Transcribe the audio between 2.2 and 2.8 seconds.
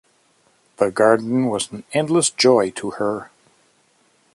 joy